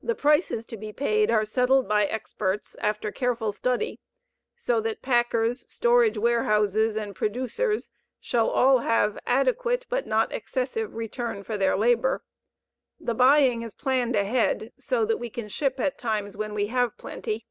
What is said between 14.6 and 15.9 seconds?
so that we can ship